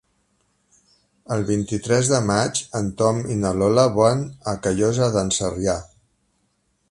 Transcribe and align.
El 1.35 1.43
vint-i-tres 1.49 2.09
de 2.13 2.21
maig 2.31 2.63
en 2.79 2.89
Tom 3.01 3.21
i 3.35 3.39
na 3.43 3.53
Lola 3.61 3.85
van 3.99 4.25
a 4.53 4.57
Callosa 4.65 5.11
d'en 5.17 5.33
Sarrià. 5.41 5.79